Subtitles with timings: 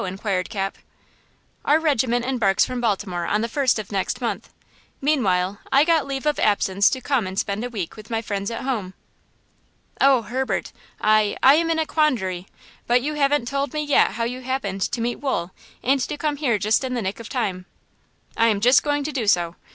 [0.05, 0.79] inquired Cap.
[1.63, 4.51] "Our regiment embarks from Baltimore on the first of next month.
[4.99, 8.49] Meanwhile I got leave of absence to come and spend a week with my friends
[8.49, 8.95] at home!"
[10.03, 12.47] "Oh, Herbert, I–I am in a quandary!
[12.87, 15.51] But you haven't told me yet how you happened to meet Wool
[15.83, 17.67] and to come here just in the nick of time!"
[18.35, 19.55] "I am just going to do so.